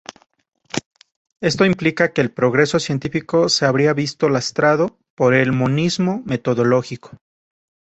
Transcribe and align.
Esto 1.43 1.63
implica 1.63 2.11
que 2.11 2.21
el 2.21 2.31
progreso 2.31 2.79
científico 2.79 3.49
se 3.49 3.67
habría 3.67 3.93
visto 3.93 4.29
lastrado 4.29 4.97
por 5.13 5.35
el 5.35 5.51
monismo 5.51 6.23
metodológico. 6.25 7.19